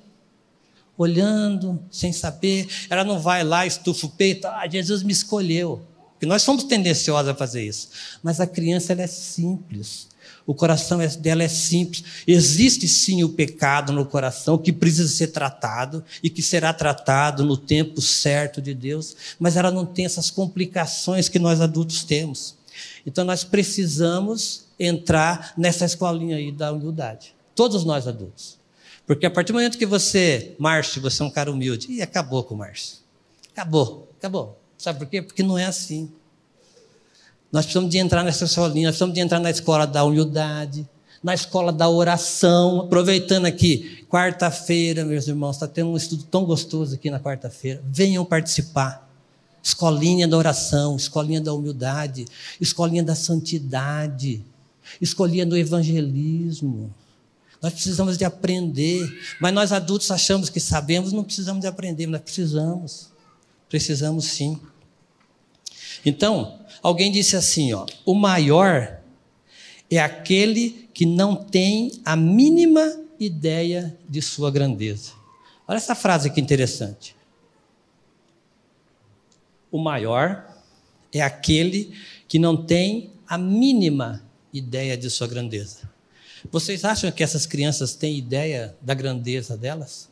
[0.96, 2.68] olhando, sem saber.
[2.88, 4.46] Ela não vai lá, estufa o peito.
[4.46, 5.82] Ah, Jesus me escolheu.
[6.12, 7.88] Porque nós somos tendenciosos a fazer isso.
[8.22, 10.08] Mas a criança, ela é simples.
[10.46, 12.04] O coração é, dela é simples.
[12.26, 17.56] Existe sim o pecado no coração que precisa ser tratado e que será tratado no
[17.56, 22.56] tempo certo de Deus, mas ela não tem essas complicações que nós adultos temos.
[23.06, 27.34] Então nós precisamos entrar nessa escolinha aí da humildade.
[27.54, 28.58] Todos nós adultos.
[29.06, 32.42] Porque a partir do momento que você, Márcio, você é um cara humilde, e acabou
[32.42, 32.98] com o Márcio.
[33.52, 34.58] Acabou, acabou.
[34.78, 35.22] Sabe por quê?
[35.22, 36.10] Porque não é assim.
[37.52, 40.88] Nós precisamos de entrar nessa escolinha, nós precisamos de entrar na escola da humildade,
[41.22, 42.80] na escola da oração.
[42.80, 47.82] Aproveitando aqui, quarta-feira, meus irmãos, está tendo um estudo tão gostoso aqui na quarta-feira.
[47.86, 49.08] Venham participar.
[49.62, 52.26] Escolinha da oração, escolinha da humildade,
[52.60, 54.44] escolinha da santidade,
[55.00, 56.92] escolinha do evangelismo.
[57.64, 59.00] Nós precisamos de aprender,
[59.40, 63.08] mas nós adultos achamos que sabemos, não precisamos de aprender, nós precisamos.
[63.70, 64.60] Precisamos sim.
[66.04, 69.00] Então, alguém disse assim, ó, o maior
[69.90, 75.12] é aquele que não tem a mínima ideia de sua grandeza.
[75.66, 77.16] Olha essa frase que interessante.
[79.72, 80.54] O maior
[81.10, 81.94] é aquele
[82.28, 84.22] que não tem a mínima
[84.52, 85.93] ideia de sua grandeza.
[86.50, 90.08] Vocês acham que essas crianças têm ideia da grandeza delas?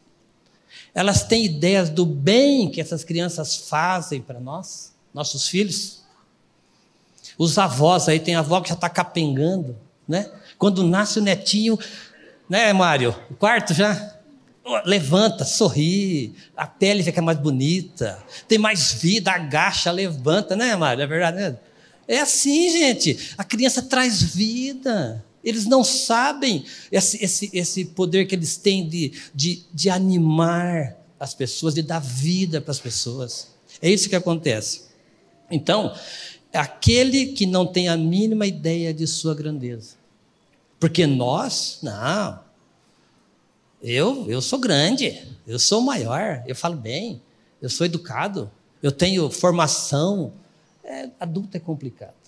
[0.95, 6.03] Elas têm ideias do bem que essas crianças fazem para nós, nossos filhos?
[7.39, 10.31] Os avós aí, tem avó que já está capengando, né?
[10.59, 11.79] Quando nasce o netinho,
[12.49, 13.15] né, Mário?
[13.31, 14.17] O quarto já?
[14.85, 21.03] Levanta, sorri, a pele fica mais bonita, tem mais vida, agacha, levanta, né, Mário?
[21.03, 21.59] É verdade, né?
[22.07, 23.35] É assim, gente.
[23.39, 25.25] A criança traz vida.
[25.45, 31.35] Eles não sabem esse, esse, esse poder que eles têm de, de, de animar as
[31.35, 33.49] pessoas, de dar vida para as pessoas.
[33.81, 34.83] É isso que acontece.
[35.51, 35.95] Então,
[36.53, 39.97] aquele que não tem a mínima ideia de sua grandeza.
[40.79, 42.41] Porque nós, não.
[43.83, 47.21] Eu, eu sou grande, eu sou maior, eu falo bem,
[47.61, 48.51] eu sou educado,
[48.83, 50.33] eu tenho formação.
[50.85, 52.22] É, adulto é complicado.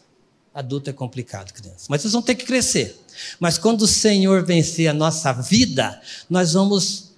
[0.54, 1.86] Adulto é complicado, criança.
[1.88, 2.96] Mas vocês vão ter que crescer.
[3.40, 7.12] Mas quando o Senhor vencer a nossa vida, nós vamos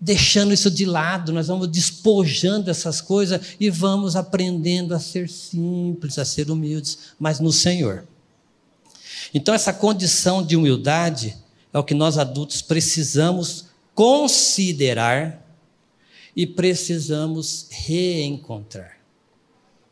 [0.00, 6.18] deixando isso de lado, nós vamos despojando essas coisas e vamos aprendendo a ser simples,
[6.18, 8.06] a ser humildes, mas no Senhor.
[9.32, 11.36] Então, essa condição de humildade
[11.72, 13.64] é o que nós adultos precisamos
[13.94, 15.44] considerar
[16.36, 18.98] e precisamos reencontrar.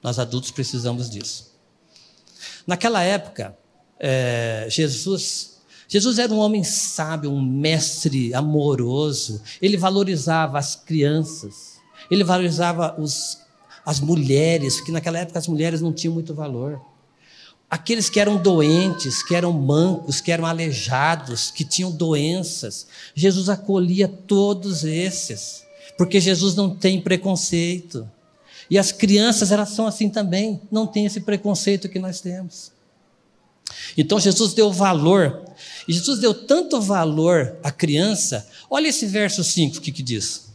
[0.03, 1.52] Nós adultos precisamos disso.
[2.67, 3.57] Naquela época,
[3.99, 5.53] é, Jesus
[5.93, 9.43] Jesus era um homem sábio, um mestre amoroso.
[9.61, 11.75] Ele valorizava as crianças,
[12.11, 13.37] ele valorizava os,
[13.85, 16.81] as mulheres, que naquela época as mulheres não tinham muito valor.
[17.69, 22.87] Aqueles que eram doentes, que eram mancos, que eram aleijados, que tinham doenças.
[23.15, 25.63] Jesus acolhia todos esses,
[25.99, 28.11] porque Jesus não tem preconceito.
[28.73, 32.73] E as crianças, elas são assim também, não tem esse preconceito que nós temos.
[33.99, 35.45] Então Jesus deu valor,
[35.87, 40.47] e Jesus deu tanto valor à criança, olha esse verso 5 que, que diz: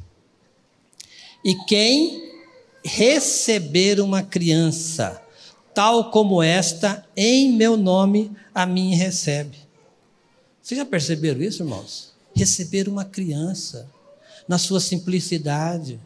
[1.46, 2.32] E quem
[2.84, 5.22] receber uma criança,
[5.72, 9.60] tal como esta, em meu nome, a mim recebe.
[10.60, 12.14] Vocês já perceberam isso, irmãos?
[12.36, 13.88] Receber uma criança,
[14.48, 16.00] na sua simplicidade,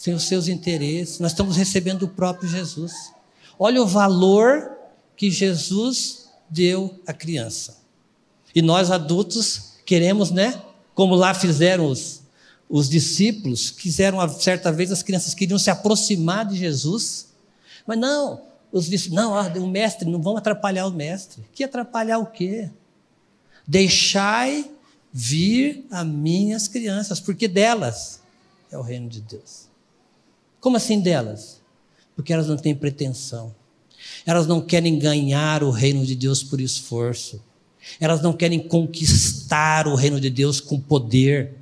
[0.00, 3.12] sem os seus interesses, nós estamos recebendo o próprio Jesus.
[3.58, 4.72] Olha o valor
[5.14, 7.76] que Jesus deu à criança.
[8.54, 10.58] E nós adultos queremos, né?
[10.94, 12.22] Como lá fizeram os,
[12.66, 17.34] os discípulos, quiseram, certa vez, as crianças queriam se aproximar de Jesus,
[17.86, 18.40] mas não,
[18.72, 21.44] os discípulos, não, ó, o mestre, não vamos atrapalhar o mestre.
[21.52, 22.70] Que atrapalhar o quê?
[23.68, 24.70] Deixai
[25.12, 28.22] vir a minhas crianças, porque delas
[28.72, 29.68] é o reino de Deus.
[30.60, 31.60] Como assim delas?
[32.14, 33.54] Porque elas não têm pretensão.
[34.26, 37.42] Elas não querem ganhar o reino de Deus por esforço.
[37.98, 41.54] Elas não querem conquistar o reino de Deus com poder.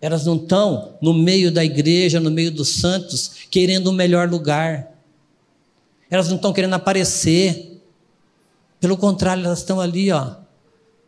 [0.00, 4.92] Elas não estão no meio da igreja, no meio dos santos, querendo um melhor lugar.
[6.10, 7.80] Elas não estão querendo aparecer.
[8.80, 10.36] Pelo contrário, elas estão ali, ó,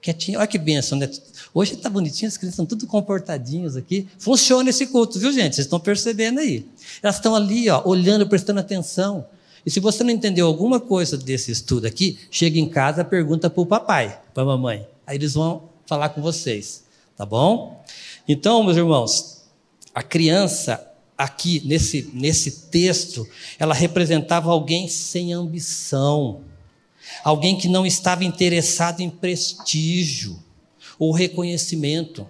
[0.05, 0.38] quietinhas.
[0.38, 1.11] Olha que benção, né?
[1.55, 4.07] Hoje está bonitinho, as crianças estão tudo comportadinhos aqui.
[4.18, 5.55] Funciona esse culto, viu, gente?
[5.55, 6.66] Vocês estão percebendo aí.
[7.02, 9.26] Elas estão ali, ó, olhando, prestando atenção.
[9.64, 13.62] E se você não entendeu alguma coisa desse estudo aqui, chega em casa, pergunta para
[13.62, 14.86] o papai, para a mamãe.
[15.07, 16.84] Aí eles vão falar com vocês,
[17.16, 17.82] tá bom?
[18.28, 19.42] Então, meus irmãos,
[19.94, 20.86] a criança
[21.16, 23.26] aqui nesse, nesse texto,
[23.59, 26.42] ela representava alguém sem ambição,
[27.22, 30.42] alguém que não estava interessado em prestígio
[30.98, 32.26] ou reconhecimento.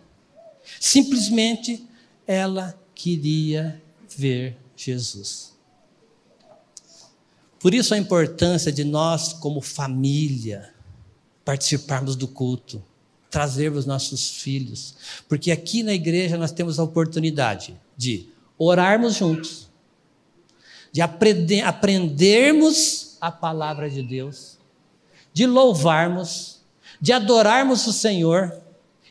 [0.81, 1.87] Simplesmente
[2.27, 3.83] ela queria
[4.17, 5.53] ver Jesus.
[7.59, 10.75] Por isso a importância de nós, como família,
[11.45, 12.83] participarmos do culto,
[13.31, 14.95] trazermos nossos filhos,
[15.29, 18.29] porque aqui na igreja nós temos a oportunidade de
[18.59, 19.69] orarmos juntos,
[20.93, 24.54] de aprender, aprendermos a palavra de Deus,
[25.35, 26.61] de louvarmos,
[27.01, 28.57] de adorarmos o Senhor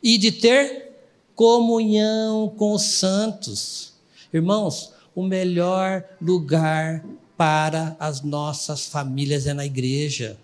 [0.01, 0.91] e de ter
[1.36, 3.93] comunhão com os santos.
[4.34, 7.03] Irmãos, o melhor lugar
[7.38, 10.38] para as nossas famílias é na igreja.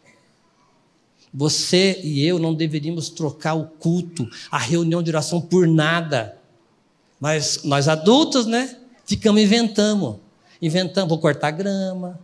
[1.33, 6.37] Você e eu não deveríamos trocar o culto, a reunião de oração por nada.
[7.19, 8.77] Mas nós adultos, né?
[9.05, 10.19] Ficamos inventando.
[10.61, 12.19] Inventamos, vou cortar grama,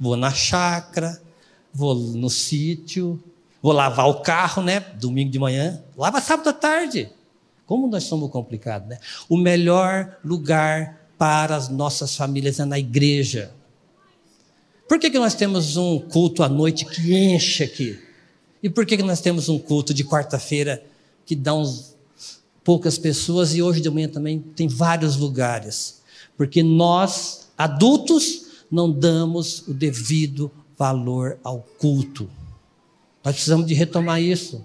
[0.00, 1.20] vou na chácara,
[1.74, 3.22] vou no sítio,
[3.60, 4.80] vou lavar o carro, né?
[4.80, 7.10] Domingo de manhã, lava sábado à tarde.
[7.66, 8.98] Como nós somos complicados, né?
[9.28, 13.52] O melhor lugar para as nossas famílias é na igreja.
[14.88, 17.98] Por que, que nós temos um culto à noite que enche aqui?
[18.62, 20.84] E por que, que nós temos um culto de quarta-feira
[21.26, 21.96] que dá uns
[22.62, 26.02] poucas pessoas e hoje de manhã também tem vários lugares?
[26.36, 32.28] Porque nós, adultos, não damos o devido valor ao culto.
[33.24, 34.56] Nós precisamos de retomar isso.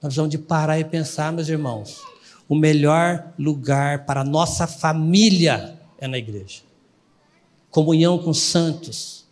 [0.00, 2.02] Nós precisamos de parar e pensar, meus irmãos.
[2.48, 6.68] O melhor lugar para a nossa família é na igreja
[7.70, 9.24] comunhão com os santos,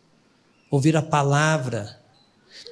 [0.70, 1.98] ouvir a palavra,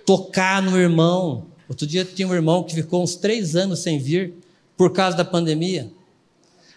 [0.07, 1.47] tocar no irmão.
[1.69, 4.35] Outro dia tinha um irmão que ficou uns três anos sem vir
[4.77, 5.91] por causa da pandemia.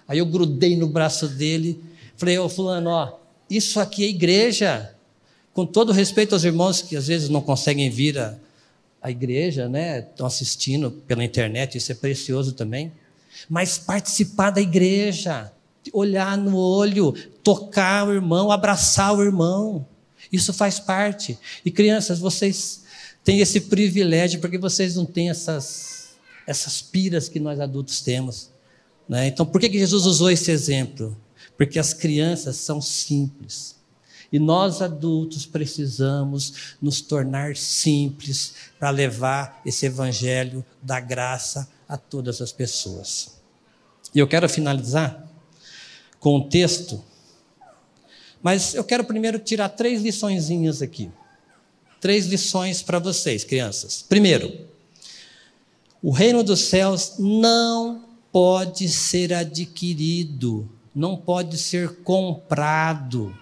[0.07, 1.83] Aí eu grudei no braço dele,
[2.15, 4.95] falei, ô oh, fulano, ó, isso aqui é igreja.
[5.57, 8.37] Com todo respeito aos irmãos que às vezes não conseguem vir à,
[9.01, 10.01] à igreja, né?
[10.01, 12.91] Estão assistindo pela internet, isso é precioso também.
[13.49, 15.51] Mas participar da igreja,
[15.91, 19.83] olhar no olho, tocar o irmão, abraçar o irmão.
[20.31, 21.39] Isso faz parte.
[21.65, 22.83] E crianças, vocês
[23.23, 26.09] têm esse privilégio porque vocês não têm essas,
[26.45, 28.51] essas piras que nós adultos temos.
[29.09, 29.25] Né?
[29.25, 31.17] Então, por que, que Jesus usou esse exemplo?
[31.57, 33.76] Porque as crianças são simples.
[34.31, 42.41] E nós adultos precisamos nos tornar simples para levar esse evangelho da graça a todas
[42.41, 43.37] as pessoas.
[44.13, 45.27] E eu quero finalizar
[46.19, 47.03] com o texto,
[48.41, 51.11] mas eu quero primeiro tirar três liçõezinhas aqui.
[51.99, 54.05] Três lições para vocês, crianças.
[54.07, 54.67] Primeiro,
[56.01, 63.35] o reino dos céus não pode ser adquirido, não pode ser comprado.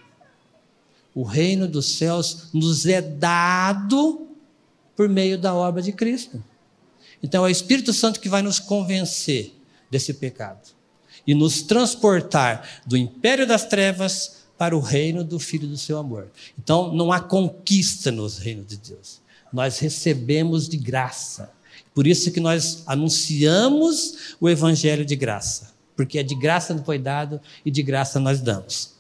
[1.16, 4.28] O reino dos céus nos é dado
[4.96, 6.44] por meio da obra de Cristo.
[7.24, 9.56] Então é o Espírito Santo que vai nos convencer
[9.90, 10.76] desse pecado
[11.26, 16.30] e nos transportar do império das trevas para o reino do Filho do seu amor.
[16.58, 19.22] Então, não há conquista no reino de Deus.
[19.52, 21.52] Nós recebemos de graça.
[21.94, 27.00] Por isso que nós anunciamos o evangelho de graça, porque é de graça nos foi
[27.00, 28.94] dado e de graça nós damos.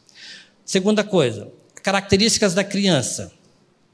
[0.63, 1.51] Segunda coisa,
[1.85, 3.31] características da criança.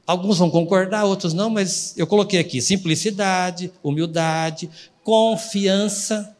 [0.06, 4.70] Alguns vão concordar, outros não, mas eu coloquei aqui simplicidade, humildade,
[5.04, 6.34] confiança,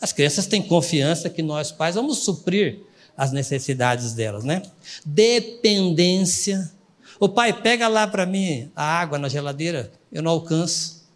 [0.00, 2.80] as crianças têm confiança que nós pais vamos suprir
[3.16, 4.62] as necessidades delas, né?
[5.04, 6.72] Dependência.
[7.20, 11.08] O pai pega lá para mim a água na geladeira, eu não alcanço.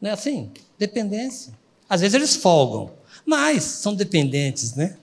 [0.00, 0.52] Não é assim?
[0.78, 1.52] Dependência.
[1.88, 2.92] Às vezes eles folgam,
[3.26, 4.96] mas são dependentes, né?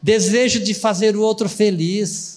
[0.00, 2.35] Desejo de fazer o outro feliz.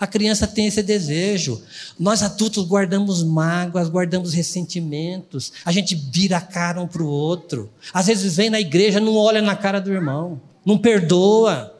[0.00, 1.60] A criança tem esse desejo.
[1.98, 5.52] Nós adultos guardamos mágoas, guardamos ressentimentos.
[5.64, 7.68] A gente vira a cara um para o outro.
[7.92, 11.74] Às vezes vem na igreja, não olha na cara do irmão, não perdoa.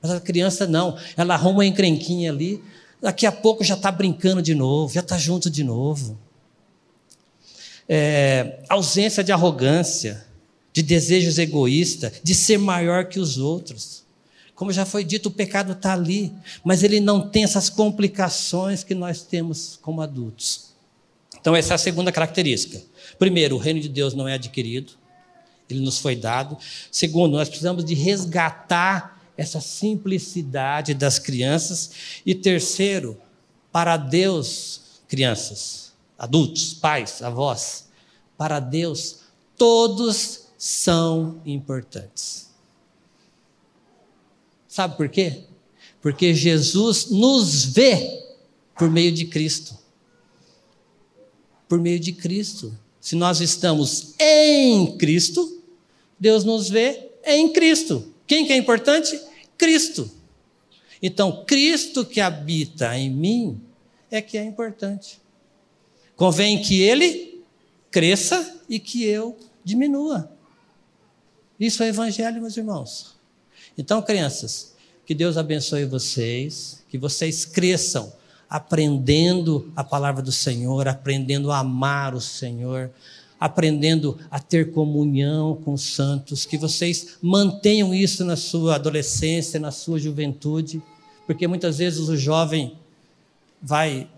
[0.00, 0.96] Mas a criança não.
[1.16, 2.62] Ela arruma uma encrenquinha ali.
[3.02, 6.18] Daqui a pouco já está brincando de novo, já está junto de novo.
[7.88, 10.24] É, ausência de arrogância,
[10.72, 13.99] de desejos egoístas, de ser maior que os outros.
[14.60, 16.30] Como já foi dito, o pecado está ali,
[16.62, 20.74] mas ele não tem essas complicações que nós temos como adultos.
[21.40, 22.78] Então, essa é a segunda característica.
[23.18, 24.92] Primeiro, o reino de Deus não é adquirido,
[25.70, 26.58] ele nos foi dado.
[26.92, 31.92] Segundo, nós precisamos de resgatar essa simplicidade das crianças.
[32.26, 33.16] E terceiro,
[33.72, 37.88] para Deus, crianças, adultos, pais, avós,
[38.36, 39.20] para Deus,
[39.56, 42.49] todos são importantes.
[44.70, 45.40] Sabe por quê?
[46.00, 48.22] Porque Jesus nos vê
[48.78, 49.76] por meio de Cristo.
[51.68, 52.72] Por meio de Cristo.
[53.00, 55.60] Se nós estamos em Cristo,
[56.20, 58.14] Deus nos vê em Cristo.
[58.28, 59.20] Quem que é importante?
[59.58, 60.08] Cristo.
[61.02, 63.60] Então, Cristo que habita em mim
[64.08, 65.20] é que é importante.
[66.14, 67.42] Convém que ele
[67.90, 70.30] cresça e que eu diminua.
[71.58, 73.19] Isso é evangelho, meus irmãos.
[73.80, 74.74] Então, crianças,
[75.06, 78.12] que Deus abençoe vocês, que vocês cresçam
[78.46, 82.90] aprendendo a palavra do Senhor, aprendendo a amar o Senhor,
[83.40, 89.70] aprendendo a ter comunhão com os santos, que vocês mantenham isso na sua adolescência, na
[89.70, 90.82] sua juventude,
[91.26, 92.76] porque muitas vezes o jovem
[93.62, 94.10] vai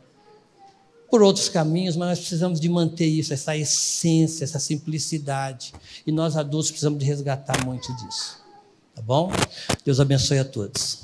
[1.09, 5.73] por outros caminhos, mas nós precisamos de manter isso, essa essência, essa simplicidade.
[6.05, 8.42] E nós adultos precisamos de resgatar muito disso.
[8.95, 9.31] Tá bom?
[9.85, 11.02] Deus abençoe a todos.